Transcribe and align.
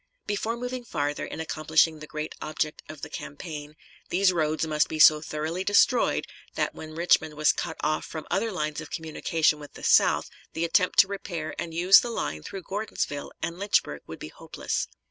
Before 0.25 0.57
moving 0.57 0.83
farther 0.83 1.25
in 1.27 1.39
accomplishing 1.39 1.99
the 1.99 2.07
great 2.07 2.33
object 2.41 2.81
of 2.89 3.03
the 3.03 3.07
campaign, 3.09 3.75
these 4.09 4.33
roads 4.33 4.65
must 4.65 4.87
be 4.89 4.97
so 4.97 5.21
thoroughly 5.21 5.63
destroyed 5.63 6.25
that 6.55 6.73
when 6.73 6.95
Richmond 6.95 7.35
was 7.35 7.51
cut 7.53 7.77
off 7.81 8.03
from 8.03 8.25
other 8.31 8.51
lines 8.51 8.81
of 8.81 8.89
communication 8.89 9.59
with 9.59 9.73
the 9.73 9.83
south 9.83 10.27
the 10.53 10.65
attempt 10.65 10.97
to 11.01 11.07
repair 11.07 11.53
and 11.59 11.75
use 11.75 11.99
the 11.99 12.09
line 12.09 12.41
through 12.41 12.63
Gordonsville 12.63 13.31
and 13.43 13.59
Lynchburg 13.59 14.01
would 14.07 14.17
be 14.17 14.29
hopeless. 14.29 14.87